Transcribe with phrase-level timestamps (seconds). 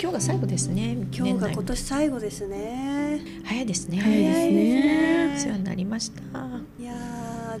[0.00, 0.96] 今日が最後ですね。
[1.12, 3.20] 今日が今年最後ですね。
[3.44, 3.98] 早いですね。
[3.98, 5.34] 早いですね。
[5.36, 6.22] お世話になりました。
[6.78, 6.94] いや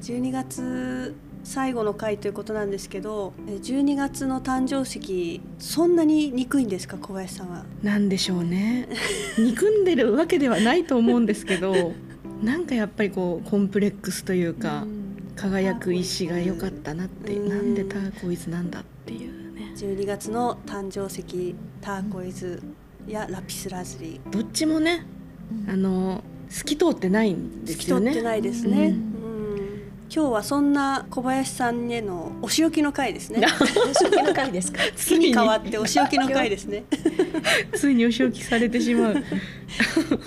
[0.00, 6.96] 12月最後の回ということなんですけどえ12月の誕生石そんなに憎いんですか？
[6.98, 7.64] 小林さんは。
[7.82, 8.88] なんでしょうね。
[9.38, 11.92] 憎んでるわけではないと思うんですけど
[12.42, 14.86] なんかやっぱりこうコンプレックスというか、
[15.34, 17.48] 輝く石が良かったなって、うん。
[17.48, 19.32] なんでターコイズなんだっていう。
[19.32, 19.37] ね
[19.78, 22.60] 12月の誕生石ターコイズ
[23.06, 24.20] やラピスラズリ。
[24.28, 25.06] どっちもね
[25.68, 28.10] あの透き通ってないんで透きすよね。
[28.10, 29.07] 通ってないですね、ううん
[30.10, 33.42] 今日はそんな小林さんへのお仕置きの回ですね。
[33.44, 34.78] お仕置きの回ですか？
[34.96, 36.84] 月に変わってお仕置きの回ですね。
[37.76, 39.22] ついにお仕置きされてしまう。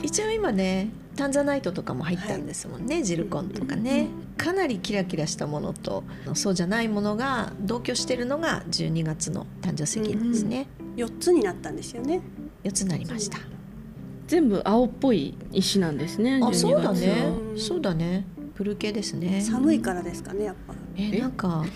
[0.03, 4.07] 一応今ねタンザナイトとかも入ったんですもんね、ジルコンとかね。
[4.37, 6.03] かなりキラキラしたものと
[6.35, 12.21] そうじゃないものが同居してるのが12月の誕生石ですね、4つになったんですよね。
[12.63, 13.39] 4つになりました。
[14.27, 16.59] 全部青っぽい石なんですね12あ月。
[16.61, 17.25] そうだね。
[17.51, 17.59] うん。
[17.59, 19.41] そうだねブルー系ですね。
[19.41, 20.73] 寒いからですかねやっぱ。
[20.95, 21.19] ええ？
[21.19, 21.65] なんか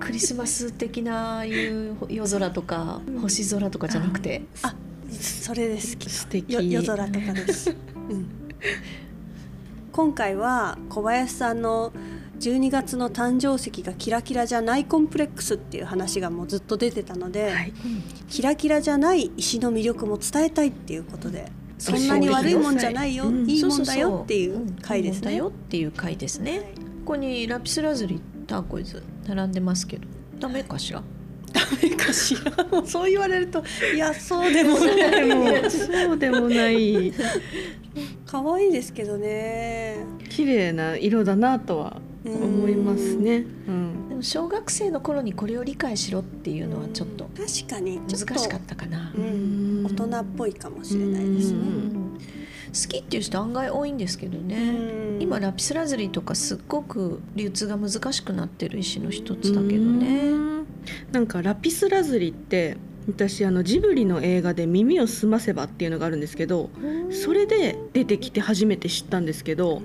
[0.00, 4.42] クリスマス的ないう夜空とか星空とかじゃなくて？
[4.62, 4.74] あ
[5.10, 5.96] それです。
[6.06, 6.52] 素敵。
[6.52, 7.70] よ夜空とかです、
[8.10, 8.26] うん、
[9.92, 11.92] 今回は小林さんの
[12.40, 17.72] 12月の誕生石がキラキラじゃないコンプレックスっていう話がもうずっと出てたので、はい。
[18.28, 23.48] キラキラじゃない石の魅力も伝えたいっていうことでそんなに悪いもんじゃないよ、うん。
[23.48, 25.26] いいもんだよっていう回ですね。
[25.26, 26.68] だよっていう回ですね、はい
[27.08, 30.06] ここにラピスラズリターコイズ並んでますけど。
[30.38, 31.02] ダメかしら？
[31.54, 32.64] ダメかしら？
[32.70, 35.70] もうそう言われるといやそうでもない。
[35.70, 37.10] そうでもない。
[38.26, 39.96] 可愛いですけどね。
[40.28, 43.46] 綺麗な色だなとは思いますね。
[43.66, 44.08] うん。
[44.10, 49.12] でも小学生の頃にこれを理解しろっていうのはちょっと確かに難しかったかな。
[49.16, 51.58] う、ん、大人っぽいかもしれないですね。
[51.58, 52.18] うん
[52.68, 55.22] 好きっていう人案外多いんですけどね、うん。
[55.22, 60.28] 今ラピスラズリとかすっごく流通が難しくなってる石の一つだけどね。
[60.28, 60.66] うん。
[61.12, 62.76] なんかラピスラズリって
[63.08, 66.70] 私あのジブリの映画で「耳をすませば」っていうのがあるんですけど
[67.10, 69.82] それで出てきて初めて知ったんですけど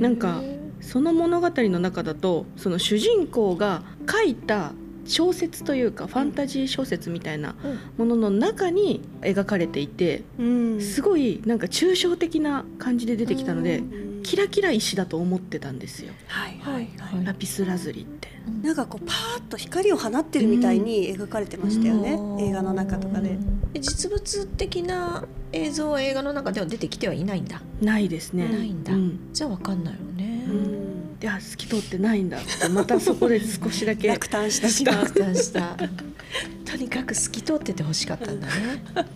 [0.00, 0.42] なんか
[0.80, 4.72] その物語の中だとその主人公が書いた
[5.06, 7.54] 小説というかファンタジー小説みたいな
[7.98, 8.08] うん。
[8.08, 10.80] ものの中に描かれていてうん。
[10.80, 14.22] すごいなんか抽象的な感じで出てきたのでうん。
[14.22, 16.12] キラキラ石だと思ってたんですよ。
[16.26, 17.06] はいはいは。
[17.06, 18.28] はいいラピスラズリって。
[18.62, 22.40] なんかこうパーッと光を放ってるみたいに描かれてましたよね、うん。
[22.40, 23.36] 映画の中とかで。
[23.74, 27.60] え実物的な映像は映画の中では出てきてはいないんだ。
[27.82, 28.48] ないですね。
[28.48, 28.94] ないんだ。
[28.94, 29.18] うん。
[29.32, 35.76] じゃあわかんないよね、うんいや透き通ってないんだってまたそこで少しだけ落胆したした。
[36.64, 39.06] とにかく透き通っててほしかったんだね、はい。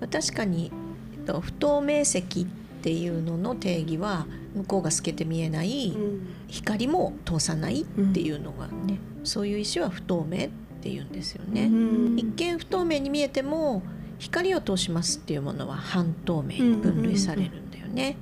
[0.00, 0.72] まあ確かに
[1.14, 2.46] えっと不透明石っ
[2.82, 6.26] ていうのの定義は向こうが透けて見えない、うん。
[6.48, 10.48] 光も通さないっていうのがね、そういう石は不透明っ
[10.80, 12.18] ていうんですよね、うん。
[12.18, 13.82] 一見不透明に見えても
[14.18, 18.16] 光を通しますっていうものは半透明に分類されるんだよね、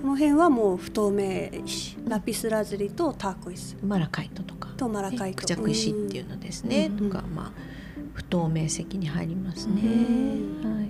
[0.00, 4.70] この辺はもう不透明石ラピスラズリとターコイズうんマラカイトとか。
[4.76, 7.52] とマラカイト、クジャク石っていうのですね、うんとかまあ
[8.14, 10.88] 不透明石に入りますね、うんはい、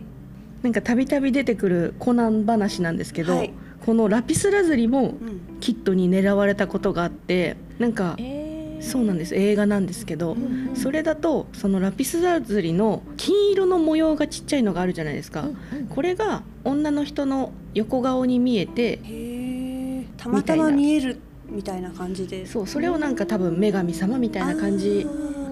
[0.62, 3.52] なんかたびたび出てくるコナン話なんですけど、はい。
[3.84, 5.40] このラピスラズリもうん。
[5.60, 8.39] キッドに狙われたことがあってなんかえー
[8.80, 9.34] そうなんです。
[9.34, 15.86] 映画なんですけど、うんそれだとそのラピスラズリの金色の模様がちっちゃいのがあるじゃないですか、うんうん。
[15.86, 20.04] これが女の人の横顔に見えてへえ。
[20.16, 21.18] たまたま見える
[21.48, 22.46] みたいな感じで。
[22.46, 25.06] そうそれをなんか多分女神様みたいな感じ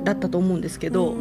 [0.05, 1.15] だったと思うんですけど、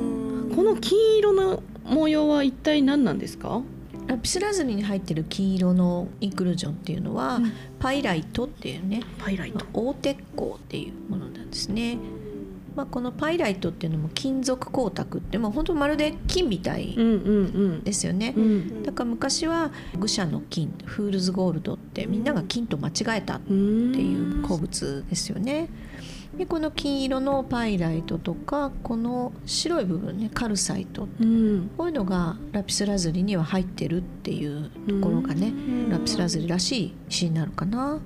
[0.56, 3.62] この金色の模様は一体何なんですか？
[4.08, 9.64] ラピスラズリに入ってる金色のインクルージョンっていうのは、うんパイライトっていうねパイライト。
[9.72, 12.00] 大鉄鋼っていうものなんですね。
[12.76, 17.10] まあ、このパイライトっていうのも金属光沢ってもう本当まるで金みたいうんう
[17.80, 18.34] んですよね。
[18.36, 18.44] うん。
[18.44, 25.70] うんだから昔は愚者の金フールズゴールドってみんなが金と間違えたっていう鉱物ですよね。
[26.38, 31.08] でこの金色のパイライトとかこの白い部分ねカルサイト。
[31.20, 31.72] うん。
[31.76, 35.52] こういうのがラピスラズリには入ってるっていうところがね、
[35.90, 38.00] ラピスラズリらしい石になるかな。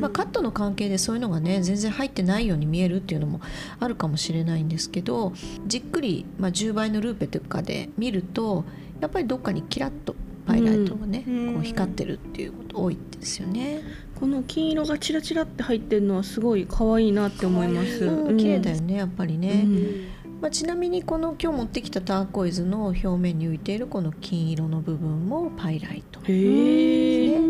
[0.00, 3.40] まあ、カットの関係でそういうのがね全然入ってないように見えるっていうのも
[3.78, 5.32] あるかもしれないんですけど
[5.66, 8.64] じっくり、まあ、10倍のルーペとかで見ると
[9.00, 10.16] やっぱりどっかにキラッと
[10.46, 11.54] パイライトがね、うん。
[11.54, 13.82] こう光ってるっていうこと多いですよね。
[14.18, 18.04] この金色がチラチラって入ってるのはすごい可愛いなって思います。
[18.04, 19.62] うん綺麗だよねやっぱりね。
[19.64, 26.20] うんままあ、ちなみにこの今日持ってきたターコイズの表面に浮いているこの金色の部分もパイライト。
[26.24, 27.40] へえ。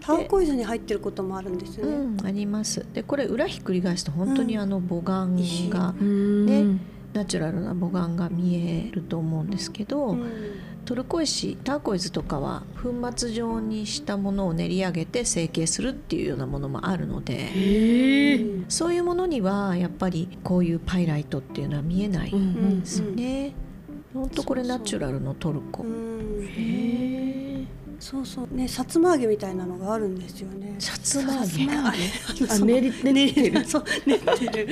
[0.00, 1.92] ターコイズに入ってることもあるんですよね。
[1.92, 5.28] うん、ありますでこれ裏ひっくり返すと本当にあの母岩
[5.70, 6.78] が、ね。
[7.12, 10.26] ナチュラルな母岩が見えると思うんですけど、うん
[10.92, 17.48] トルコ石ターコイズとかは粉末状にしたものを練り上げて成形するっていうようなものもあるので。
[18.68, 23.54] そういうものにはやっぱりこういうパイライトっていうのは見えないんですよね。
[24.12, 25.82] ほんとこれナチュラルのトルコ。
[25.82, 27.31] うんへえ。
[28.04, 28.48] そうそう。
[28.52, 30.74] ねさつま揚げみたいなのがあるんですよね。
[30.80, 31.68] さつま揚げ？
[32.50, 33.64] あ 練り練ってる？
[33.64, 34.68] そう練ってる。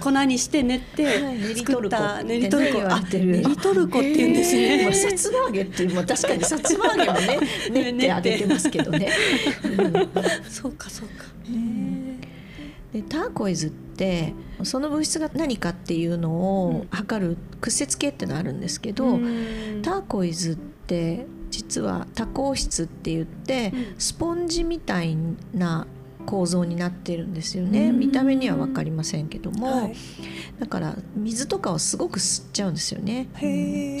[0.00, 3.24] 粉にして練って作った練りトルコってね言われてる。
[3.34, 4.94] あ練りトルコって言うんですまねあ、。
[4.94, 7.38] さつま揚げっていう、まあ、確かにさつま揚げもね
[7.70, 9.10] 練って揚げてますけどね。
[10.48, 11.26] そうか そうか。
[12.94, 13.91] でターコイズって
[14.62, 19.18] その物質が何かっていうのを測る屈折計っていうのがあるんですけえど、
[19.82, 23.94] ターコイズって実は多孔質って言ってうん。
[23.98, 25.16] スポンジみたい
[25.54, 25.86] な
[26.22, 27.88] 構造になってるんですよね。
[27.88, 27.98] うん。
[27.98, 29.94] 見た目には分かりませんけども、はい。
[30.58, 33.28] だから水とかをすごく吸っちゃうんですよね。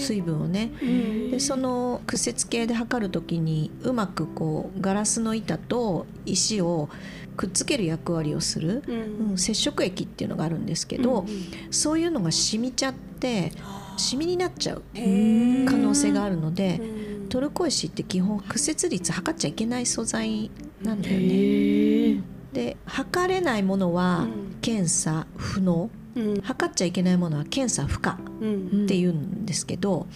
[0.00, 0.72] 水分をね。
[0.82, 1.30] うん。
[1.30, 6.88] でその屈折計で測る時にうまくこうガラスの板と石を
[7.36, 9.30] くっつける役割をする、うん。
[9.30, 11.26] うん、接触液っていうのがあるんですけど、
[11.70, 13.52] そういうのが染みちゃって
[13.96, 15.00] シミになっちゃう可
[15.76, 20.50] 能性があるので、うんトルコ石って基本屈折率測っちゃいけない素材
[20.82, 22.22] なんだよね。
[22.52, 24.56] で測れないものはうん。
[24.60, 25.88] 検査不能。
[26.14, 26.40] うん。
[26.42, 28.84] 測っちゃいけないものは検査不可うん。
[28.84, 30.06] っていうんですけど、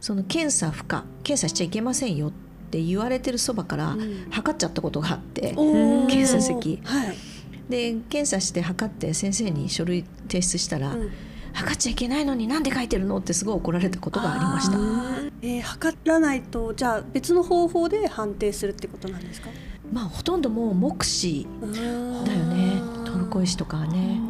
[0.00, 2.32] その検査不可検査しちゃいけませんよっ
[2.72, 4.26] て言われてるそばからうん。
[4.32, 6.06] 測っちゃったことがあって、おー。
[6.08, 6.80] 検査席。
[6.82, 7.16] はい。
[7.68, 11.10] で検査して測って先生に書類提出したら、うん
[11.54, 13.16] 測っちゃいけないのになんで書いてるの？
[13.18, 15.27] ってすごい怒られたことがありました。
[15.42, 19.50] えー測らないとじゃあ別の方法で判定するってことなんですか？
[19.92, 22.82] まあほとんどもう目視だだよね。
[23.04, 24.20] トルコ石とかはね。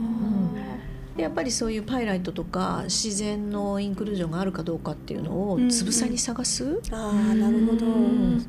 [1.17, 7.87] でやっぱりそういうパイライトとか自然のインクルージョンがあるかどうかっていうのをうんつぶさに探す、ああなるほど。
[7.87, 8.47] うん。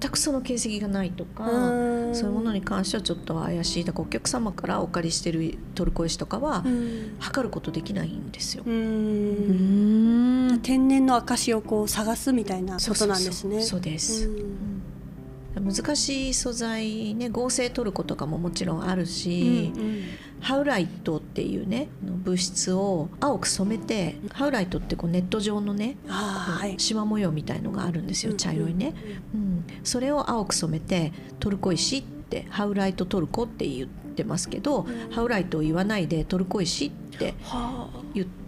[0.00, 3.84] 全くその形跡がないとか、うんそういうものに関してはちょっと怪しい。
[3.84, 7.16] だからお客様からお借りしてるトルコ石とかはうん。
[7.18, 8.62] 測ることできないんですよ。
[8.64, 10.17] ううんん。
[10.62, 13.62] 天然の証をこう探すみたいなことなんですね。
[13.62, 15.64] そうです、うん。
[15.64, 20.04] 難しい素材ね合成トルコとかももちろんあるうし、ん。
[20.40, 26.76] ハウライトっていうね物質を青く染めてハウライトってこうネット状のねはい。
[26.76, 28.94] 縞模様みたいのがあるんですよ茶色いね、
[29.34, 35.10] うん、それを青く染めてトルコ石ってハウライトトルコって言ってますけど、うん。
[35.10, 38.47] ハウライトを言わないでトルコ石っては言って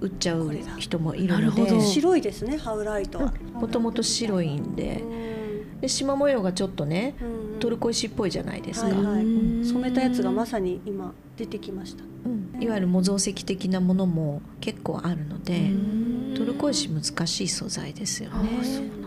[0.00, 3.18] 売っちゃう人もいるので白いですねハウライト。
[3.18, 3.32] は。
[3.54, 5.02] もともと白いんで。
[5.80, 7.24] で縞模様がちょっとねう
[7.56, 9.24] んトルコ石っぽいじゃないですか、はいはい。
[9.24, 9.64] うん。
[9.64, 12.02] 染めたやつがまさに今出てきました。
[12.24, 12.62] うん。
[12.62, 16.34] いわゆる模造石的なものも結構あるので、うん。
[16.36, 19.02] トルコ石難しい素材ですよね。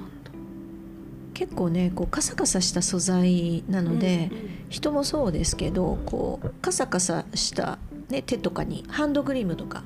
[1.34, 4.32] 結構ねこうカサカサした素材なので、
[4.70, 7.78] 人もそうですけどこうカサカサした、
[8.10, 9.84] ね、手とかにハンドクリームとか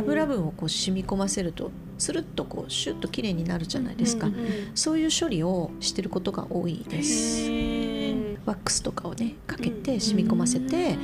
[0.00, 4.40] 油分をこう染み込ませるとつるっとこうシュッと綺麗になるじゃないですか、うんうん
[4.74, 7.50] そういう処理をしてることが多いです。
[8.46, 10.96] ワックスとかをねかけて染み込ませて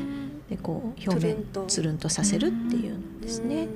[0.48, 1.64] でこう表面つるんと。
[1.66, 3.68] つるんとさせるっていうんですね。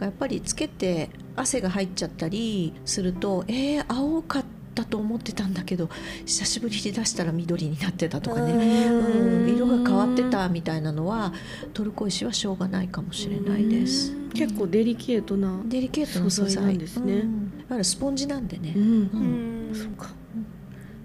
[0.00, 5.88] やっぱりつけて汗が入っちゃったりするとえー、青かったと思ってたんだけど
[6.26, 9.42] 久しぶりに出したら緑になってたとかね、うん。
[9.44, 11.32] うん、色が変わってたみたいなのは
[11.74, 14.14] トルコ石はしょうがないかもしれないです。
[14.34, 15.60] 結構デリケートな。
[15.64, 17.14] デリケートな素材ですね。
[17.14, 17.20] うん。
[17.20, 19.70] いわゆるスポンジなんでね、うん。
[19.74, 20.18] そうか。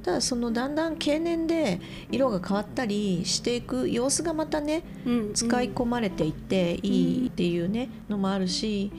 [0.04, 1.80] ただそのだんだん経年で
[2.12, 8.92] 色が変わったりしていく様子がまたねうん使い込まれていっていいっていうねのもあるし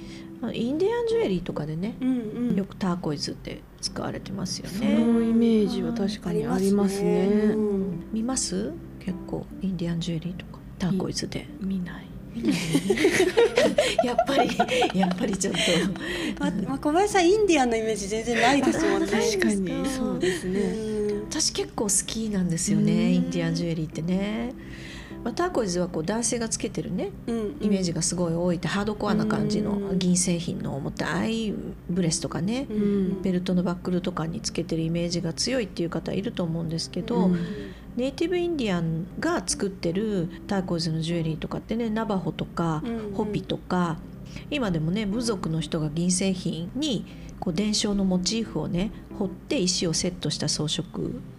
[0.52, 1.96] インディアンジュエリーとかでね
[2.56, 4.98] よくターコイズって使われてますよそね。
[5.04, 7.26] のイメージは確かにありますね。
[7.54, 8.72] うん見ます？
[9.00, 11.46] 結構インディアンジュエリーとかターコイズで。
[11.60, 12.06] 見ない。
[14.04, 15.60] やっぱりやっぱりちょっと
[16.44, 19.06] ま まあ小林さんインディアンのイメージ全然ないですもんね。
[19.06, 20.60] 確かにそうですね。
[20.60, 24.52] うん私結構好きなんですよねうんインディアンジュエリーってね。
[25.24, 29.98] まあ、ターコイズはこう男性がつけてるねうんイメージがすごい多いってハードコアな感じのうん。
[29.98, 31.54] 銀製品の重たい
[31.88, 33.22] ブレスとかねうん。
[33.22, 37.38] ベルトのバックルとかにつけてるイメージが強いっていう方いると思うんですけど、うん。
[37.96, 43.14] ネイティブインディアンが作ってるターコイズのジュエリーとかってねナバホとかうんうん。
[43.14, 43.96] ホピとか
[44.50, 47.06] 今でもね部族の人が銀製品に
[47.44, 50.84] こう伝承のモチーフをね彫って石をセットした装飾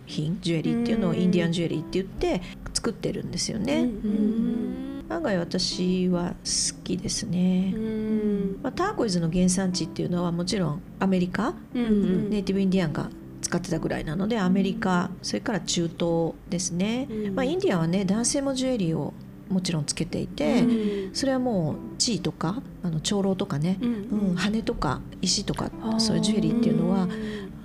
[0.05, 1.17] 品ジュエリーっていうのをうん。
[1.17, 2.41] インディアンジュエリーって言って
[2.74, 3.81] 作ってるんですよね。
[3.81, 7.74] うん案外私は好きですね。
[7.75, 8.59] うん。
[8.63, 12.29] まあ、ターコイズの原産地っていうのはもちろんアメリカうんうん。
[12.29, 13.09] ネイティブインディアンが
[13.41, 17.35] 使ってたぐらいなのでアメリカそれから中東ですね、うん。
[17.35, 19.13] まあ、インディアンはね男性もジュエリーを
[19.49, 21.15] もちろんつけていて、うん。
[21.15, 23.89] それはもう地位とかあの長老とかね、うん。
[24.29, 27.13] うん羽とか石とかそういうジュエリーっていうのは、うんあ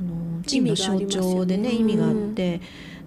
[0.03, 2.61] の地位の象徴でね意意味があって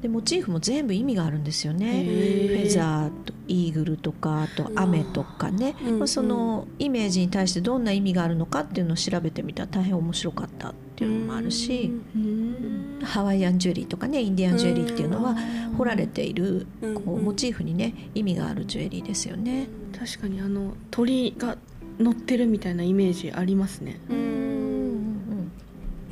[0.03, 2.03] でモチーフも全部意味があるんですよね。
[2.03, 6.00] フェザーとイーグルとかあと雨とかね、うん。
[6.00, 15.36] まあ、そのイメージに対してどんな意味があるのかっていうのを調べてみたら大変面白かったっていうのもあるし、うんハワイアンジュエリーとかねインディアンジュエリーっていうのは
[15.78, 19.68] 彫られているうんこうモチーフにね意味があるジュエリーですよね。
[19.98, 21.58] 確かにあの鳥が
[22.00, 24.00] 乗ってるみたいなイメージありますね。
[24.10, 25.52] ううんん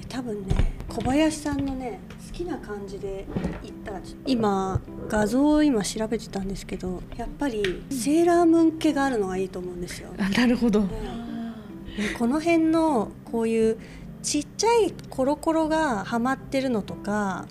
[0.09, 3.25] 多分ね小林さんのね好きな感じで
[3.63, 10.09] 言ったら今画像を今調べてたんですけどやっぱりセーラームーン系があるのがいいと思うんですよ。
[10.17, 10.81] あなるほど。
[10.81, 10.87] で
[12.17, 13.77] この辺のこういう
[14.23, 17.45] ちっちゃいコロコロがはまってるのとか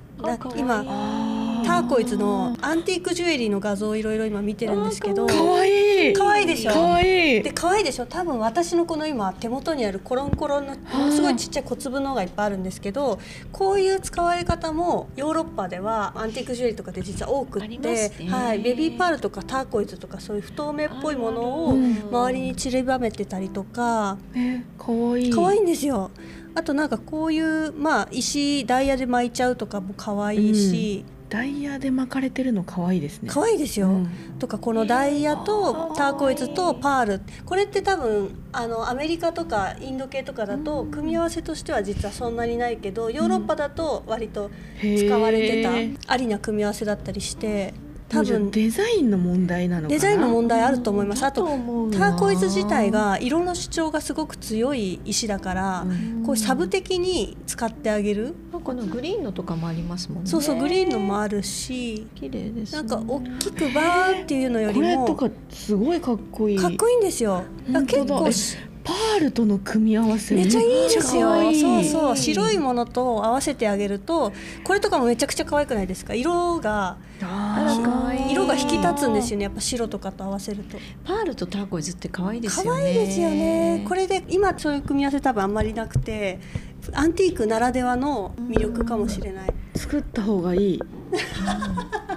[0.56, 1.29] 今あ
[1.70, 4.18] ターコイズのアンティークジュエリーの画像をいろい。
[4.18, 6.12] ろ今見てるんですけどかわいい。
[6.12, 6.46] かわいい。
[6.46, 7.52] でしょかわいいで。
[7.52, 8.06] 可愛いでしょ？
[8.06, 10.74] 多分私のこの今手元にあるコロンコロンの
[11.12, 13.18] すごいちっちゃい小粒のがいっぱいあるんですけど
[13.52, 21.94] こういう使われ方もヨーロッパではアンティークジュエリーとかで実は多くって、はい、ベビーパールとかターコイズとかそういう不透明っぽいものをうん。
[22.10, 24.18] 周りに散りばめてたりとか。
[24.34, 25.30] えかわいい。
[25.30, 26.10] 可愛いんですよ。
[26.54, 33.30] あとなんかこういうまあ石ダイヤで巻いちゃうとかも可愛いし、ダイヤで巻かれてるの可愛いですね。
[33.32, 33.86] 可愛いですよ。
[33.86, 34.08] うん。
[34.40, 37.20] とかこのダイヤとターコイズとパール。
[37.46, 47.74] これって多分あのアメリカとかインド系とかだと組み合わせとしては実はそんなにないけどヨーロッパだと割と使われてたありな組み合わせだったりして。
[47.74, 49.88] うじゃあ分デザインの問題なのかな。
[49.88, 51.22] デザインの問題あると思います。
[51.24, 51.48] あだとと
[51.90, 60.30] ターコイズ自体が色の主張がすごく強い石だから、うんこうサブ的に使ってあげる、このグリーンのとかもありますもんね。
[60.30, 62.82] そうそうグリーンのもあるし綺麗です、ね。
[62.82, 66.58] なんか大きくバーンっていうのよりもこれとかすごいかっこいい。
[66.58, 67.42] かっこいいんですよ。
[67.86, 68.30] 結構
[68.90, 71.30] パールとの組み合わせめっちゃいいですよ。
[71.52, 74.32] そうそう白いものと合わせてあげると
[74.64, 76.14] これとかもめちゃくちゃ可愛くないですか？
[76.14, 76.96] 色が
[78.28, 79.44] 色が引き立つんですよね。
[79.44, 80.78] やっぱ白とかと合わせると。
[81.04, 82.82] パールとターコイズって可愛いです可よね。
[82.82, 83.84] 愛いですよね。
[83.88, 86.40] これで今そういう組み合わせ多分あんまりなくて。
[86.94, 89.48] アンティークならではの魅力かもしれない。
[89.76, 90.80] 作った方がいい。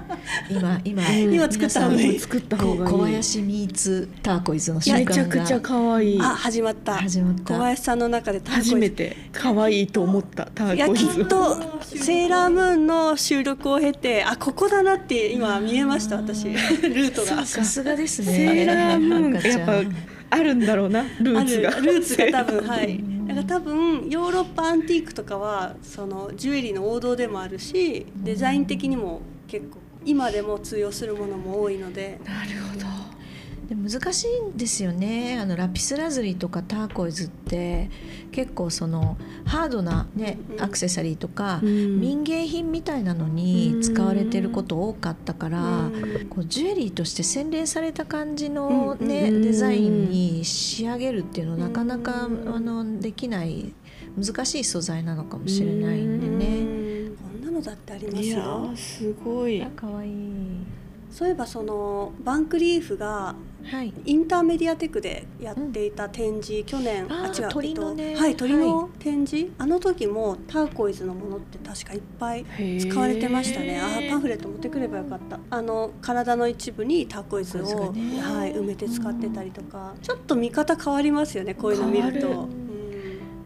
[0.50, 2.92] 今今、うん今作った方がいい皆さん作った方がいい。
[2.92, 6.20] こ小林ミーツターコイズの瞬間めがちゃくちゃ可愛い。
[6.22, 6.96] あ始まった。
[6.96, 11.08] 始まった小林さんの中でターコイズ初めて可愛いと思ったタいやーコイズ。
[11.08, 17.46] きっとセーラームーンの収録を経てあここだなって今見えました私ルートが。
[17.46, 18.34] さすがですね。
[18.34, 19.90] セーラームーンがやっぱ
[20.30, 21.70] あるんだろうなルーツが。
[21.70, 32.20] あるルーツが多分はいだから多分ヨーロッパアンティークとかはそのジュエリーの王道でもあるしデザイン的にも結構今でも通用するものも多いので。
[32.26, 32.84] なるほど。
[33.68, 35.40] で難しいんですよね。
[35.40, 37.90] あのラピスラズリとかターコイズって
[38.32, 40.62] 結構そのハードな、ねうん。
[40.62, 42.02] アクセサリーとか、うん。
[42.02, 46.28] 民芸品みたいなのに使われてること多かったから、うん。
[46.30, 49.08] こうジュエリーとして洗練された感じの、うん。
[49.08, 49.42] ねうん。
[49.42, 53.74] デザインに仕上げるっていうのはなかなか、うんあのできない
[54.18, 56.73] 難しい素材なのかもしれないんでうね。
[57.54, 59.62] のだってありますいやよーすごい。
[59.62, 60.12] かわいい。
[61.10, 63.94] そういえばそのバンクリーフがはい。
[64.04, 68.10] インターメディアテクでやっていた展示、去年あー違う鳥のね。
[68.10, 72.46] えっとはい鳥はの展示、あの時もターコイズのものって確かいっぱい
[72.80, 73.80] 使われてましたね。
[73.80, 75.40] あーパンフレット持ってくればよかった。
[75.50, 78.20] あの体の一部にターコイズを、ね。
[78.20, 79.94] はい、埋めて使ってたりとか。
[80.02, 82.50] ちょっと見方変わりますよねこういうの見ると。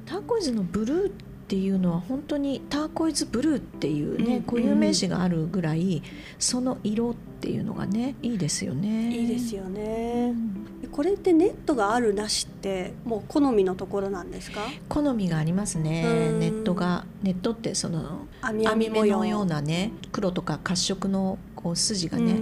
[0.06, 1.14] ターコイズのブルーっ
[1.48, 6.02] ていうのは本当にターコイズブルーっていうね、うん固有名詞があるぐらい
[6.38, 9.08] その色っていうのがねいいですようね。
[9.10, 10.68] んいいですようねん。
[10.92, 14.62] これってネットがあるなしってもう好みのところなんですか？
[14.90, 16.30] 好みがありますね。
[16.32, 16.40] うん。
[16.40, 22.34] ネットがネットってその網網目網模様のようなね黒とか褐色のこう筋がね、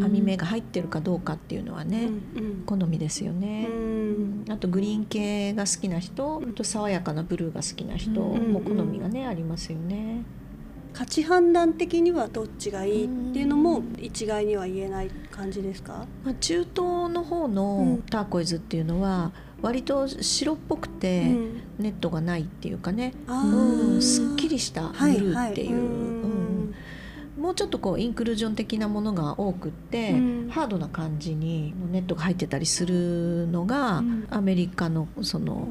[0.00, 0.12] うん。
[0.12, 3.66] 網目が入ってるかどうかっていうのはね、うん好みですよね。
[3.68, 4.44] うん。
[4.48, 10.24] あとグリーン系が好きな人、あと爽やかなブルーが好きな人うんも好みがね、ありますよね。
[10.92, 16.74] 価値判断的にはどっちがいいっていうのも一概には言えない感じですか、まあ、中東
[17.10, 21.24] の方のターコイズっていうのは割と白っぽくて
[21.78, 25.34] ネットがないっていうかね、うん、すっきりしたブルーっていう。
[25.34, 25.64] はいはい。
[25.64, 26.39] うん
[27.40, 35.66] もうちょっとこうインクルージョン的なものが多くって、うん、ハードな感じにネットが入ってたりするのが、うん、アメリカのその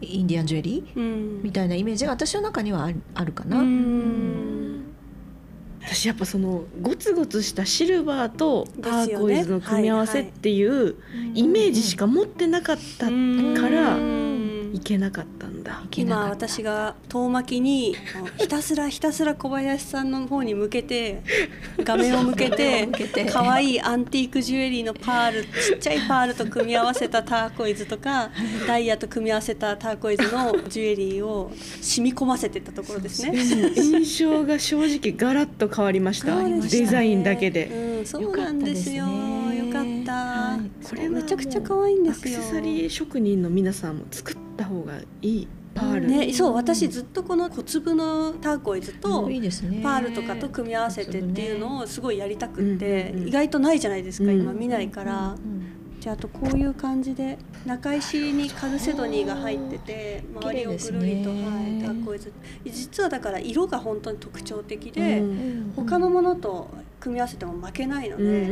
[0.00, 3.62] インディアンジュエリー、うん、みたいなイメージが私の中にはあるかな。
[5.80, 10.96] 私やっぱそのゴツゴツしたシルバーとターコイズの組み合わせっていう
[11.34, 13.12] イメージしか持ってなかったか
[13.70, 13.96] ら
[14.72, 17.94] いけなかったんだ今私が遠巻きに
[18.38, 21.22] ひたすらひたすら小林さんの方に向けて
[21.78, 22.88] 画面を向けて
[23.30, 28.30] 可愛いアンティークジュエリーのパールちっちゃいパールと組み合わせたターコイズとか
[28.66, 33.36] ダイヤと組み合わせたターコイズのジュエリーを染み込ませてたところですね。
[33.36, 36.42] 印象が正直ガラッと変わりました。
[36.44, 37.66] デザインだけで、
[37.98, 39.06] うん、そうなんですよ。
[39.68, 45.48] よかった、はい、これめちゃくちゃ可愛いんですよアクセサリー職人の皆さんも作った方がいい
[45.78, 55.36] パール、ね、そう私ずっとこの小粒のターコイズとパールとかと組み合わせてっていうのをすごいやりたくって、意外とないじゃないですか、今見ないから。
[56.00, 62.32] じゃああとこういう感じで中石にカルセドニーが入ってて周りをぐるりと、はい、ターコイズ
[62.64, 65.22] 実はだから色が本当に特徴的で、
[65.74, 66.68] 他のものと
[67.00, 68.48] 組み合わせても負けないので、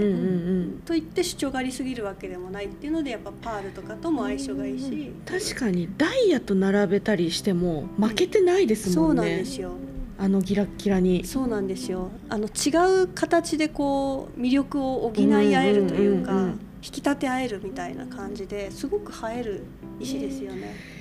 [0.85, 9.73] といって主張がありすぎるわけでもないっていうのでやっぱパールとかとも相性がいいし、確かにダイヤと並べたりしても負けてないですもんね、そうなんですよ。
[10.19, 11.27] あのギラキラに。
[11.27, 12.11] そうなんですよ。
[12.29, 19.65] あの違う形でこう魅力を補い合えるというか、引き立て合えるみたいな感じですごく映える
[20.01, 20.96] 石ですよね。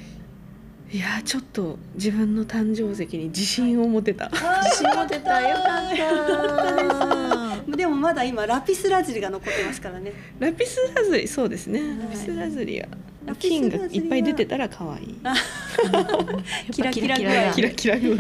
[0.96, 4.30] いやちょっと自分の誕生石に自信を持てた。
[4.30, 5.62] 自信持てたよか
[5.92, 7.76] った。
[7.76, 10.14] でもまだ今ラピスラズリが残ってますからね。
[10.40, 11.82] ラピスラズリそうですね。
[12.02, 12.88] ラピスラズリは
[13.38, 15.18] 金がいっぱい出てたら可愛い。
[16.72, 17.52] キラキラ具合。
[17.52, 18.18] キラキラ具合。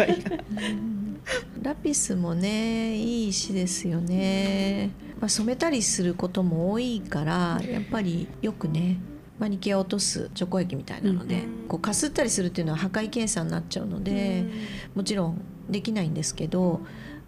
[1.61, 4.89] ラピスもねいい石ですよね。
[5.21, 8.97] まあ染めたりすることも多いからやっぱりよくね
[9.39, 14.51] マニキュアを落とす除光液みたいなので、うん、こうかすったりするっていうのは破壊検査になっちゃうので、うん、
[14.95, 16.81] もちろんできないんですけど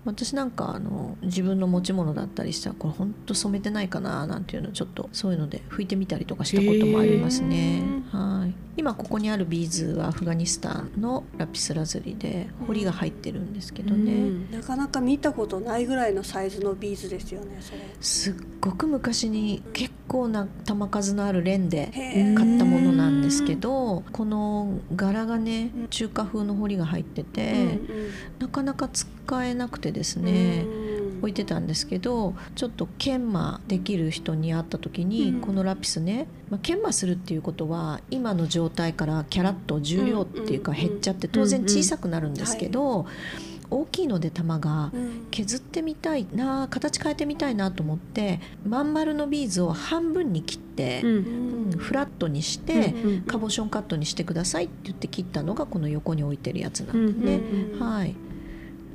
[0.08, 7.84] 私なんかあの自分の持ち物だったりしたらこれ本当染めてないかななんていうのをちょっとそういうので拭いてみたりとかしたこともありますね。
[8.12, 8.67] はい。
[8.78, 17.80] 今ここにあるビーズはアフガニスタンのラピスラズリで彫りが入ってるんですけどね、うん、なかなか見たことないぐらいのサイズのビーズですよねそれ。
[18.00, 29.10] すっごく昔に結構な玉数のあるレンで買ったものなんですけどこの柄がね中華風の彫りが入ってて、うんうん、なかなか使
[29.43, 30.65] えなくてですね、
[31.19, 43.05] 置いてたんですけどちょっと研磨できる人に会った時に、このラピスね、まあ、研磨するっていうことは今の状態からキャラッと重量っていうか減っちゃって当然小さくなるんですけど。
[43.69, 44.91] 大きいので玉が
[45.29, 52.93] 削ってみたいな形変えてみたいなと思ってまん丸のビーズを半分に切って、うん、フラットにして、
[53.27, 57.41] カボションカットにしてくださいって言って切ったのがこの横に置いてるやつなんでね。
[57.77, 58.15] はい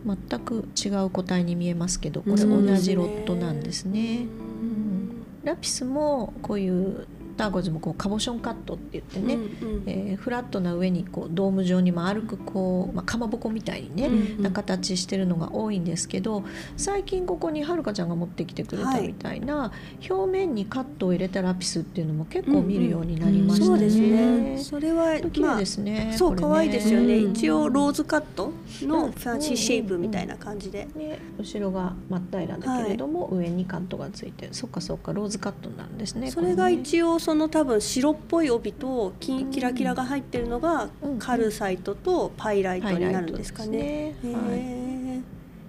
[0.04, 4.20] 全く違う個体に見えますけどこれ同じロットなんですね。
[4.20, 7.06] うん、ラピスもこういう
[7.42, 9.44] ターコイズもこうカボションカットって言ってね、うんう
[9.80, 16.44] ん、えー、フラットな上にこうドーム状に丸くこう、まあ、かまぼこみたいにね、うんうん、な形してるのが多いんですけど
[16.76, 23.66] 最近ここにはるかちゃんが持ってきてくれたみたいな、はい、表面にカットを入れたラピスっていうのも結構見るようになりましたね。
[23.66, 24.58] うんうん、そうですね。
[24.58, 28.52] それは綺麗ですね、まあ、そう可愛、いですよね、うん、一応ローズカット
[28.82, 44.14] のファンシーシェイプみたいな感じで、ね、後ろが真っ平らだけれども、はい、上にカットがついてそっかそっかローズカットなんですねそれが一応その多分白っぽい帯とキキラキラが入ってるのがカルサイトとパイライトになるんですかね。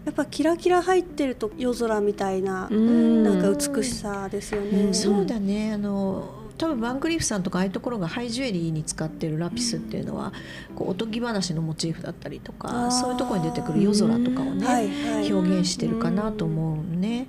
[0.06, 4.89] やっぱキラキラ入ってると夜空みたいななんか美しさですよね。
[4.89, 5.73] うそうだね。
[5.73, 10.34] あの多分バンクリーフさんとかああいうところがハイジュエリーに使ってるラピスっていうのは、
[10.76, 17.28] こうおとぎ話のモチーフだったりとかそういうところに出てくる夜空とかをね、表現してるかなと思うね。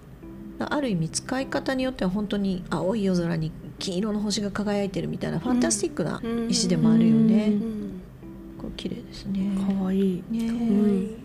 [0.59, 7.53] ある意味使い方によっては本当に青い夜空に金色の星が輝いてるみたいなファンタスティックな石でもあるよね。
[8.59, 9.51] これ綺麗ですね。
[9.81, 10.39] 可愛いね。
[10.47, 11.25] い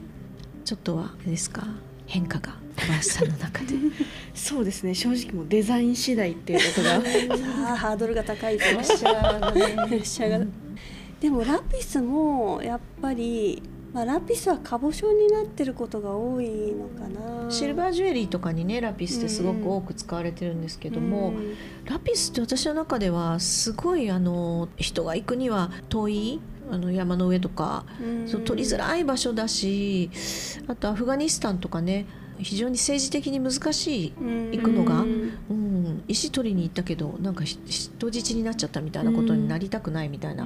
[0.65, 1.65] ちょっとはですか
[2.05, 3.75] 変化が小林さんの中で。
[4.33, 4.93] そうですね。
[4.93, 6.91] 正直もデザイン次第っていうことが
[7.77, 8.65] ハードルが高いぞ。
[8.65, 9.61] プレッシャーがね。
[9.85, 10.45] プレッシャーが。
[11.19, 13.61] でもラピスもやっぱり
[13.93, 17.49] まあ、ラピスはかぼしょになってることが多いのかな。
[17.49, 21.55] シルバージュエリーとかにねラピスってすごく多く使われてるんですけども、うん。
[21.85, 26.39] ラピスって私の中ではすごいあの人が行くには遠い
[26.71, 27.83] あの山の上とか、
[28.45, 30.11] 取りづらい場所だし
[30.67, 32.05] あとアフガニスタンとかね
[32.37, 34.51] 非常に政治的に難しい、うん。
[34.51, 40.45] 行くのがうんうん、石取りに行ったけどなんかひ人質になっちゃったみたいなことになりたくないみたいな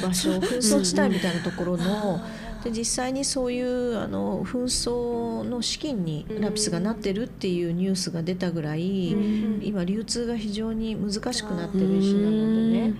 [0.00, 2.20] 場所紛争地帯みたいなところの。
[2.66, 12.94] で実際にそういうあの紛争の資金にラピスがなってるっていうニュースが出たぐらい、うん今流通が非常に難しくなってる石なのでね、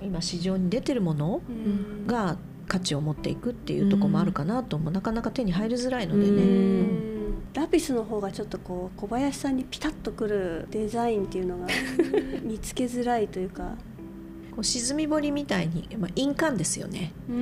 [0.00, 2.06] うん、今市場に出てるものうん。
[2.06, 4.92] が価値を持っていくっていうところもあるかなと思う。
[4.92, 6.28] なかなか手に入りづらいのでね。
[6.28, 7.20] ううんん。
[7.52, 11.66] ラピスの方がちょっとこう小林さんにピタッとくるデザインっていうのが
[12.42, 13.74] 見つけづらいというか
[14.50, 17.34] こう沈み彫りみたいに、まあ、印鑑ですよね、ああ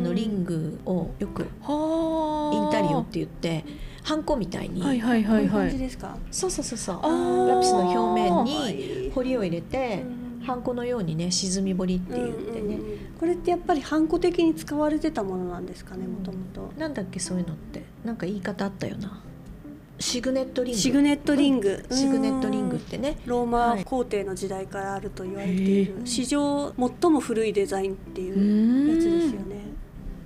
[0.00, 3.64] のリングをよくはインタリオって言って
[4.02, 5.48] ハンコみたいに、はいはいこう感はい。
[5.48, 7.48] はいじですか、そうそうそうそう。
[7.48, 9.10] ラピスの表面はにい。
[9.10, 10.04] 彫りを入れて、
[10.44, 12.98] ハンコのようにね沈み彫りって言ってね、うんうんうん。
[13.18, 16.72] これってやっぱりハンコ的に使われてたものなんですかねもともと。
[16.78, 17.82] なんだっけそういうのって。
[18.04, 19.20] なんか言い方あったよな
[20.00, 20.80] シグネットリング。
[20.80, 23.84] シグネットリング、シグネットリングってねローマはい。
[23.84, 29.58] 皇帝の時代からあると言われている、へえ史上最も古いデザインっていうやつですよね。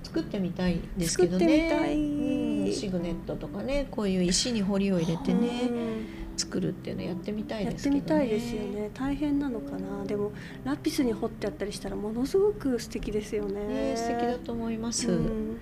[0.03, 1.45] 作ってみたいですけどね。
[1.45, 1.97] 作ってみたい。
[1.97, 2.73] うん。
[2.73, 6.07] シグネットとかねこういう石に彫りを入れてねうん。
[6.37, 8.01] 作るっていうのやってみたいやっですけどね。
[8.01, 8.91] てみたいですよね。
[8.95, 10.05] 大変なのかな。
[10.05, 10.33] でも
[10.65, 13.67] ラピスに彫ってあったりしたらものすごく素敵ですよね。
[13.67, 15.59] ね素敵だと思います、うん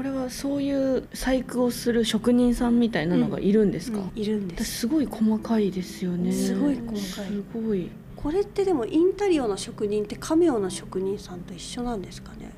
[0.00, 4.64] これはそういう細工をする職人さんみたいなのがいるんですか、うんいるんです。
[4.64, 6.32] 私すごい細かいですよね。
[6.32, 7.30] すごい細かい。
[7.30, 7.90] すごい。
[8.16, 12.50] これってでもインタリオの職人ってカメオの職人さんと一緒なんですかね？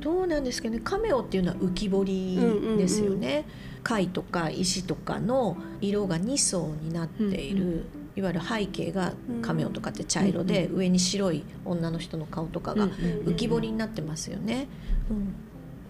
[0.00, 0.80] どうなんですけどね。
[0.82, 2.36] カメオっていうのは浮き彫り
[2.76, 3.44] ですよね、
[3.84, 7.84] 貝とか石とかの色が2層になっている、うんう
[8.16, 12.90] いわゆる背景がカメオとかって茶色で、上に白い女の人の顔とかがうん。
[12.90, 14.66] 浮き彫りになってますよね、
[15.08, 15.32] うん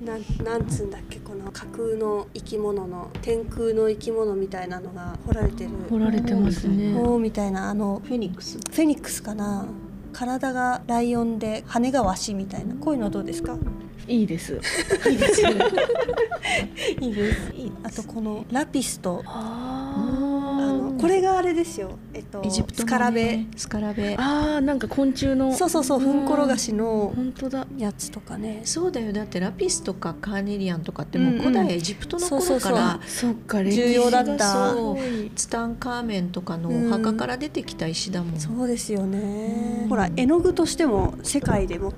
[0.00, 5.70] なんなんつうんだっけこの架空の生き物の天空の生き物みたいなのが彫られてる。
[5.90, 6.94] 彫られてますね。
[6.94, 8.58] 鳳みたいなあのフェニックス。
[8.58, 9.66] フェニックスかな。
[10.12, 12.74] 体がライオンで羽がワシみたいな。
[12.76, 13.56] こういうのはどうですか？
[14.06, 14.60] いいです。
[15.10, 15.50] いいですね。
[17.00, 17.52] いいです。
[17.56, 17.72] いい。
[17.82, 20.37] あとこのラピスとああの
[20.98, 21.92] これがあれですよ。
[22.12, 23.46] えっとエジプトの、ね、スカラベ。
[23.56, 24.16] スカラベ。
[24.18, 25.52] あーなんか昆虫の。
[25.54, 27.66] そうそうそうふんころがしの本当だ。
[27.76, 28.60] やつとかね。
[28.64, 29.12] そうだよ。
[29.12, 34.74] だってラピスとかカーネリアンとかってもう古代エジプトの頃からそっか重要だった
[35.34, 39.82] ツタンカーメンとかのお墓から出てきた石だもん、そうですよね。
[39.82, 39.88] うん。
[39.88, 41.92] ほら絵の具としても世界で最も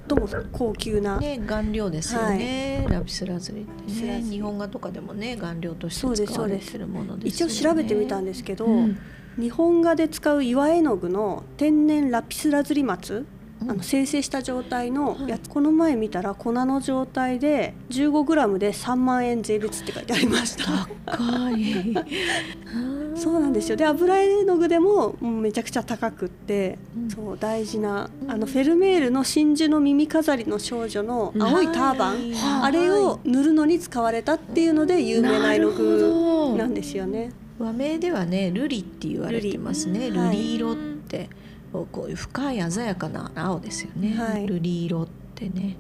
[0.53, 4.23] 高級な、ね顔料ですよね、ラピスラズリってね。
[4.23, 8.90] 日本画とかでもね顔料としそうですて使われてるものです一応よね調べてみたんですけど、うん
[9.39, 13.27] 日本画で使う岩絵の具の天然ラピスラズリ松
[13.63, 13.71] うん。
[13.71, 15.29] あの生成した状態のはい。
[15.29, 20.89] やつ、この前見たら粉の状態で 15g で3万円税別って書いてありました。
[21.07, 21.95] 高い。
[23.15, 23.77] そうなんですよ。
[23.77, 27.11] で油絵の具でももうめちゃくちゃ高くって、うん。
[27.11, 28.31] そう大事なうん。
[28.31, 32.33] あのフェルメールの真珠の耳飾りの少女の青いターバン、はい。
[32.63, 37.33] あれを塗るのに使われたっていうので有名な絵の具なんですよね。
[37.61, 40.09] 和名ではねルリって言われてますね。
[40.09, 40.19] ルルリ。
[40.19, 41.31] はいリ色って。
[41.73, 44.47] こういう深い鮮やかな青ですよね、はい。
[44.47, 45.77] ルリ色ってね。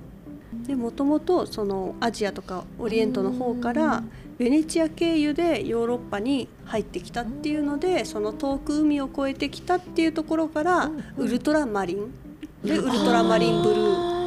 [0.66, 4.04] でもともとそのアジアとかオリエントの方から
[4.38, 12.12] ベネチア経由でヨーロッパに入ってきたっていうのでその遠く海を越えてきたっていうところからうんウルトラマリン。
[12.64, 14.20] でウルトラマリンブルー。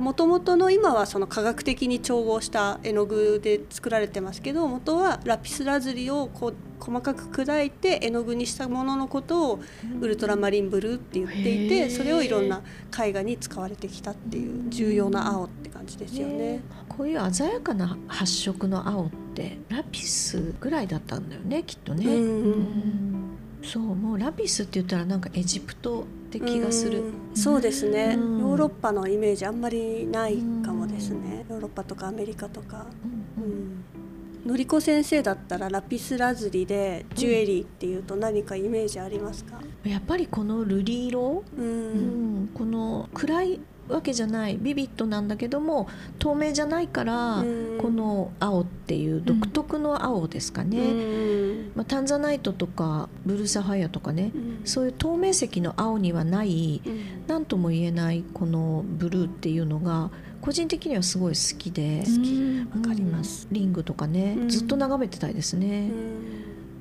[0.00, 9.60] もともとの今はその科学的に調合した絵の具で作られてますけど元はラピスラズリをこう細かく砕いて絵の具にしたもののことを
[10.00, 12.62] ウルトラマリンブルーって言っていてそれをいろんな
[12.98, 16.60] 絵画に使われてきたっていう重要な青って感じですよね。
[16.88, 27.36] こういう鮮やかな発色の青ってラピスぐらいだったんだよねきっとね、うんうんそうもうラピスって言ったらなんかエジプトって気がする、うん。
[27.36, 28.38] そうですね、うん。
[28.38, 32.86] ヨーロッパのイメージあんまりないかもですね、ヨーロッパとかアメリカとか、
[33.36, 33.84] うん、
[34.46, 41.66] のりこ先生だったらラピスラズリでジュエリーっていうと何かイメージありますか、やっぱりこの瑠璃色、うん。
[41.66, 41.70] う
[42.44, 42.50] ん。
[42.54, 47.78] この暗いわけじゃないビビッドなんだけども透明じゃないから、うん。
[47.80, 54.30] この青っていう独特の青ですかね、うんまあ、タンザナイトとかブルーサファイアとかね。
[54.32, 54.60] うん。
[54.64, 57.00] そういう透明石の青にはないうん。
[57.26, 60.10] 何とも言えないこのブルーっていうのが
[60.46, 64.48] 個人的にはすごい好きで好わかります、リングとかね、うん。
[64.48, 65.90] ずっと眺めてたいですね、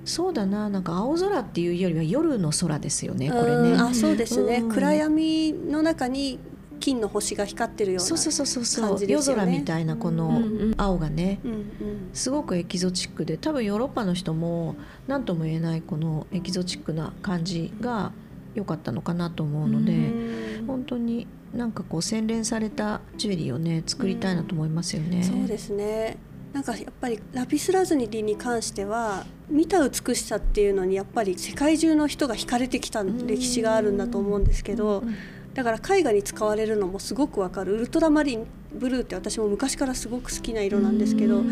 [0.06, 3.72] そうだななんか青空っていうよりは夜の空ですよねこれね。
[3.72, 4.70] うんあそうですね、うん。
[4.70, 6.38] 暗闇の中に
[6.80, 9.42] 金の星が光ってるようなそうそうそうそうそう、感じですよね。
[9.42, 10.44] 夜空みたいなこの
[10.78, 11.70] 青がね、うんうん。
[12.14, 14.76] すごくエキゾチックで多分ヨーロッパの人も
[15.08, 18.12] 何とも言えないこのエキゾチックな感じが
[18.54, 20.66] 良かったのかなと思うので、うん。
[20.68, 21.26] 本当に
[21.56, 25.24] なんかこう洗練されたジュエリーをね作りたいなと思いますよね。
[25.24, 26.18] そうですね。
[26.54, 35.16] なんかやっぱりラピスラズリに関しては見た美しさっていうのにやっぱり世界中の人が惹かれてきた歴史があるんだと思うんですけどうん
[35.56, 37.76] だから絵画に使われるのもすごくわかる。
[37.76, 41.44] ウルトラマリンブルーって私も昔からすごく好きな色なんですけど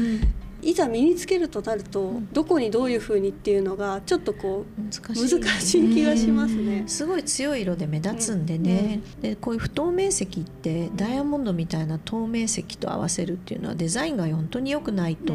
[0.64, 5.40] いざ身につけるとなるとどこにどういう風にっていうのがちょっとこう難しい。
[5.40, 6.84] 難しい気がしますね。
[6.88, 15.34] すごい強い色で目立つんでね、でこういう不透明石ってダイヤモンドみたいな透明石と合わせるっていうのはデザインが本当に良くないと、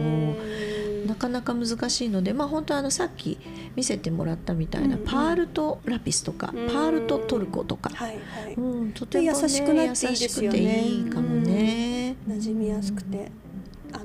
[1.06, 3.38] なかなか難しいのでまあ本当あのさっき
[3.76, 6.66] 見せてもらったみたいなうんパールとラピスとか、うん。
[6.68, 8.54] パールとトルコとか、はいはい。
[8.54, 10.58] うん、とても、ね、優しくなっていいですよね。
[10.60, 12.16] 優しくていいかもね。
[12.28, 13.30] 馴染みやすくて。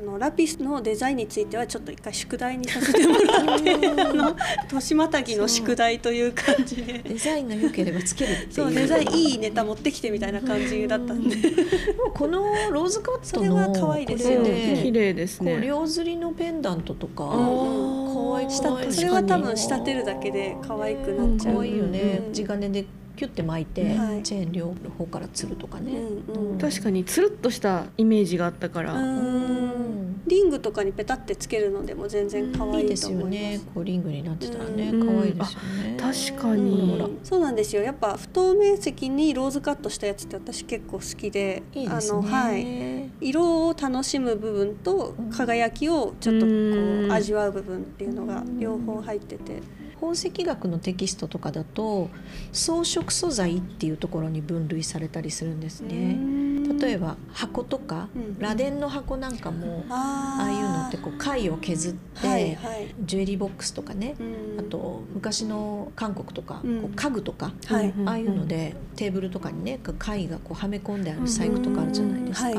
[0.03, 4.35] あのラピスのデザインについてはちょっと一回宿題にさせてもらって あの
[4.69, 7.01] 年またぎの宿題という感じで。
[7.07, 8.53] デザインが良ければつけるっていう。
[8.53, 11.35] そうデザインいいネタ持ってきてみたいな感じだったんで。
[11.35, 11.41] も
[12.07, 14.81] うこのローズカットそれは可愛いですよね。
[14.83, 15.61] 綺麗ですね。
[15.61, 17.27] 両釣りのペンダントとか、う
[18.09, 18.51] ん可愛い？
[18.91, 21.55] それは多分仕立てるだけで可愛くなっちゃう。
[21.55, 22.33] 可愛いよね、うん。
[22.33, 22.85] 地金で
[23.15, 24.23] キュッて巻いて、はい。
[24.23, 26.58] チェーン両方からつるとかね、うんうん。
[26.58, 30.21] 確かにつるっとしたイメージがあったから、うん。
[30.26, 33.43] リングとかにペタってつけるのでも全然可いいです愛いと思います。
[33.43, 33.62] よね。
[33.76, 35.06] こうリングになってたらね、うん。
[35.06, 37.84] 可愛いですよね、確かうに、んそうなんですよ。
[37.84, 42.19] やっぱ不透明石にローズカットしたやつって私結構好きでいいですね。
[42.19, 46.56] あの、はい、色を楽しむ部分と輝きをちょっとこう
[47.08, 47.10] ん。
[47.10, 49.62] う味わう部分っていうのが両方入ってて、
[50.03, 52.09] 宝石学のテキストとかだと
[52.51, 56.17] 装飾素材っていうところに分類されたりするんですね、
[56.77, 62.57] 例えば箱とか、うん螺鈿の箱なんかもあああいうのってこう貝を削って、
[63.05, 64.23] ジュエリーボックスとかね、う
[64.57, 64.59] ん。
[64.59, 66.81] あと昔の韓国とか、うん。
[66.81, 72.49] こう家具とか、ああいうのでテーブルとかにね貝がこうはめ込んである細工とかあるじゃないですか、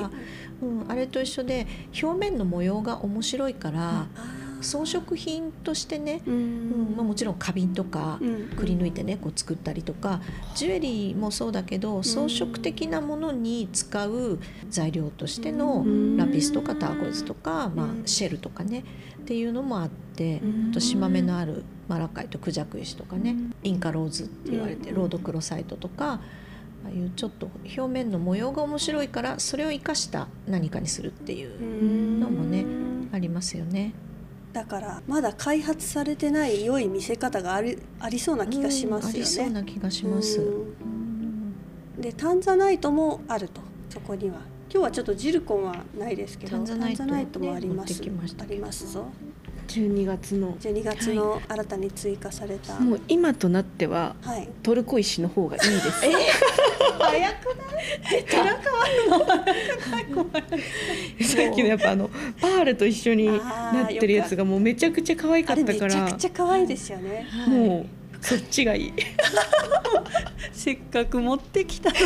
[0.63, 1.67] うんあれと一緒で
[2.03, 8.49] 表面の模様が面白いから、あー装飾品としてね、ううんんまあ、もちろん花瓶とか、うん。
[8.57, 10.21] くり抜いてねこう作ったりとか
[10.55, 14.39] ジュエリーもそうだけど装飾的なものに使う
[14.71, 16.17] 材料としてのうん。
[16.17, 18.85] ラピスとかターコイズとか、まあうん、シェルとかね
[19.21, 20.71] っていうのもあってうん。
[20.71, 23.55] あと島目のあるマラカイとクジャク石とかねうん。
[23.63, 24.97] インカローズって言われてうん。
[24.97, 26.13] ロードクロサイトとか
[26.85, 32.21] ああいうちょっと表面の模様が面白いからそれを生かした何かにするっていううん。
[32.21, 32.65] のもね
[33.13, 33.95] ありますよね。
[34.55, 39.17] だからまだ開発されてない良い見せ方がありありそうな気がしますよね。
[39.17, 40.41] うんありそうな気がします。
[41.99, 44.37] でタンザナイトもあるとそこには。
[44.73, 48.01] 今日はちょっとジルコンはないですけどタンザナイトタもあります。
[48.01, 49.07] ありますぞ
[49.67, 50.55] 12月の。
[50.55, 54.49] 12月の新たに追加された、もう今となってははい。
[54.63, 55.91] トルコ石の方がいいです。
[56.99, 57.45] 早く
[61.21, 65.91] さっきのやっぱあのパールと一緒になってるやつがもうめちゃくちゃ可愛かったから。
[65.91, 67.27] ちゃくちゃ可愛いですよね。
[67.29, 67.49] はい。
[67.51, 67.87] もう
[68.25, 68.93] そっちがいい。
[70.53, 71.91] せっかく持ってきた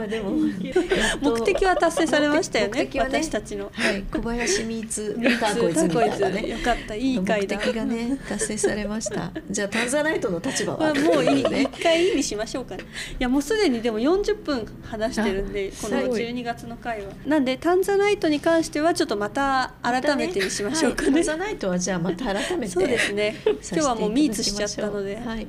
[0.00, 0.30] まあでも。
[1.20, 2.90] 目的は達成されましたよねね。
[2.94, 3.70] 私たちの。
[3.72, 12.86] はい、小林ミーツターコイズみたいなねよかったいい目回だ的がね達成されましたじゃあタンザナイトの立場はまあ、もういいね一回いいにしましょうかねい
[13.18, 25.46] やもうすでにでも40分話してるんでこのすごい12月の回はなんでタンザナイトに関してはちょっとまた改めてにしましょうかねはいタンザナイトはじゃあまた改めてそうですね今日はもうミーツしちゃったので、はい、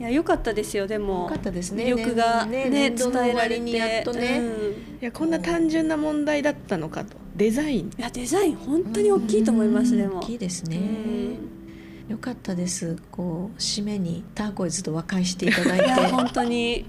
[0.00, 1.24] いや良かったですよでも。
[1.24, 1.84] よかったですね。
[1.84, 4.42] 魅力がねね伝えられにやっとね。
[5.00, 7.18] いやこんな単純な問題だったのかと。
[7.36, 7.90] デザイン。
[7.90, 10.20] いやデザイン本当に大きいと思いますでも。
[10.20, 10.76] 大きいですね。
[10.78, 11.59] うん
[12.10, 12.96] よかったです。
[13.12, 15.86] こう締めにターコイズと和解していただいて。
[16.10, 16.84] 本当に。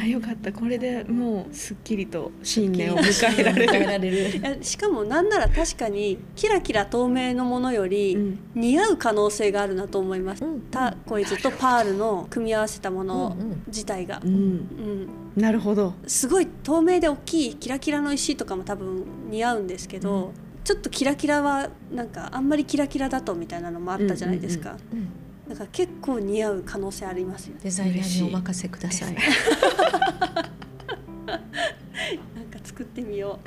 [0.00, 0.52] あよかった。
[0.52, 3.86] これでもうすっきりと新年を迎えられる。
[3.86, 4.38] られる。
[4.38, 8.38] いやしかもなんなら確かにキラキラ透明のものよりうん。
[8.54, 10.60] 似合う可能性があるなと思います、うん。
[10.70, 13.62] ターコイズとパールの組み合わせたものうんうん。
[13.66, 14.20] 自体が。
[14.24, 15.08] う、ん、うん。
[15.34, 15.94] なるほど。
[16.06, 20.32] すごい透明で大きいキラキラの石とかも多分似合うんですけど、
[20.64, 25.08] ちょっとキラキラはなんかあんまりキラキラだとみたいなのもあったじゃないですか、うん
[25.50, 29.16] だから結構似合う可能性ありますよデザイナーにお任せください。
[32.80, 33.40] 作ってみよ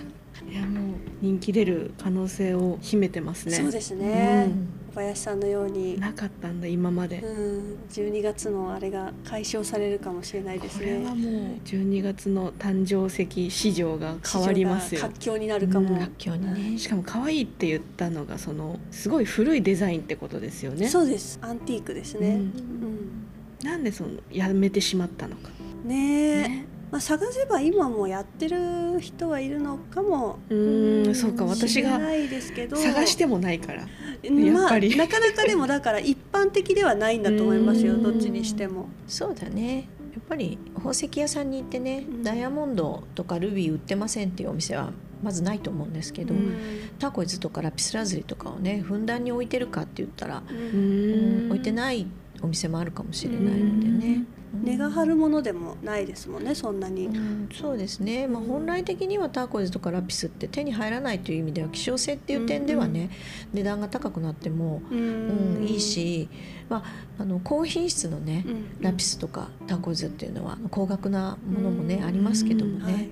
[0.48, 3.58] いやもう 人気出る可能性を秘めてますう、ね。
[3.58, 4.68] そうですね、うん。
[4.83, 6.00] 小林さんのように。
[6.00, 11.24] なかったんだ今まで、うん、12月のあれが解消されるかもしれないですこれねはもう
[11.66, 15.00] 12月の誕生石市場が変わりますよ。
[15.00, 16.78] 市場が活況になるかも、うん楽境にね。
[16.78, 20.90] しかも可愛いって言ったのがそのすごい古いデザインってことですよね。
[20.90, 21.40] そうです。
[21.42, 22.36] アンティークですね、うん。
[22.36, 23.28] うん。
[23.64, 25.50] なんでそのやめてしまったのか。
[25.86, 26.48] ねえ。
[26.48, 32.78] ねまあ、探せば今もやってる人はいるのかもうーんそうか私がないですけど。
[32.78, 34.96] 探してもないからまあやっぱり。
[34.96, 38.04] なかなかでもだから一般的ではないんだと思いますようん。
[38.04, 38.90] どっちにしても。
[39.08, 39.90] そうだね。
[40.14, 42.22] やっぱり宝石屋さんに行ってね、うん。
[42.22, 44.92] ダイヤモンドとかルビー売ってませんっていうお店は
[45.24, 46.60] まずないと思うんですけど、うん。
[47.00, 51.48] ターコイズとかラピスラズリとかをねふんだんに置いてるかって言ったら、うん。
[51.48, 52.06] 置いてない
[52.44, 54.26] お店もあるかもしれないのでね。
[54.54, 54.66] うん。
[54.66, 57.08] 値が張るものでもないですもんねそんなに。
[57.08, 57.50] うん。
[57.54, 63.10] そうですね、まあ、本来的にはターコイズとかラピスって手に入らないという意味では希少性っていう点ではね、
[63.54, 66.30] 値段が高くなっても、ううんいい、し、
[66.70, 66.84] ま
[67.18, 72.06] あ、あの高品質のね、うんラピスとかターコイズっていうのは高額なものもね、うん。
[72.06, 72.94] ありますけどもね、はい。
[72.94, 73.10] うん。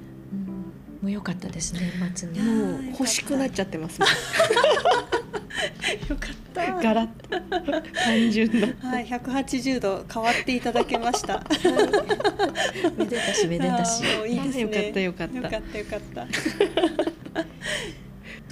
[1.01, 2.39] もう良かったですね末に。
[2.39, 4.09] もう欲しくなっちゃってますもん
[6.09, 6.73] よかった。
[6.81, 7.29] ガラッと
[7.93, 11.43] 単純なはい、180度変わっていただけました。
[12.97, 14.63] めでたしめでたしいいですね。
[14.63, 16.27] よかったよかったよかったよかった。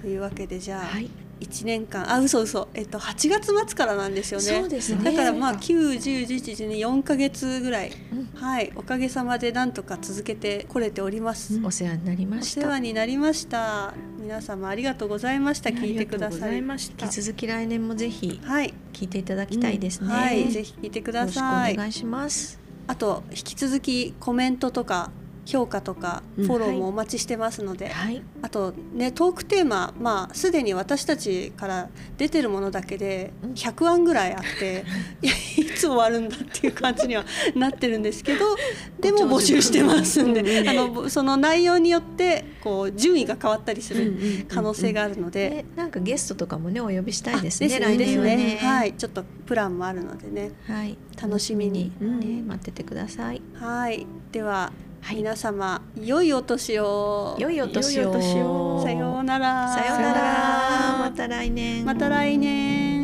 [0.01, 2.11] というわけでじゃあ、はい一年間。
[2.11, 2.67] あ嘘嘘。
[2.73, 4.45] えっと8月末からなんですよね。
[4.45, 5.03] そうですね。
[5.03, 8.39] だからまあそうか9、10、11、12、4ヶ月ぐらい、うん。
[8.39, 11.55] はい、おかげさまでなんとか続けてこれております。
[11.55, 11.65] うん。
[11.65, 13.93] お世話になりまお世した話になりました。
[14.19, 15.69] 皆様ありがとうございました。
[15.69, 16.57] 聞いてください。
[16.57, 21.75] 引き続き来年もぜひはい、聞いていただきたいですね、はい、ぜひ聞いてください。
[21.75, 22.59] 願いします。
[22.87, 25.11] あと引き続きコメントとか
[25.49, 28.21] 評価とかうんフォローもお待ちしてますので、はい。
[28.41, 33.53] あとねトークテーマまあすでに私たちから出てるものだけでうん。
[33.53, 34.85] 100案ぐらいあって
[35.21, 38.45] いや いつ終わるんだっていう感じにはなってるんですけど
[39.01, 45.39] でも募集してますんであのその内容によってこう順位が変わったりする可能性があるので。
[45.39, 48.57] でなんかゲストとかもねお呼びしたいですあね来年はね。
[48.61, 50.51] はいちょっとプランもあるのでね。
[50.67, 51.85] はい、楽しみに。
[51.85, 53.41] ねうん待っててください。
[53.53, 54.05] はい。
[54.31, 55.17] では、はい。
[55.17, 57.35] 皆様良いお年を。
[57.39, 58.03] 良いお年を。
[58.03, 58.83] 良いお年を。
[58.83, 59.73] さようなら。
[59.73, 60.97] さようなら。
[60.99, 61.85] また来年。
[61.85, 62.98] また来年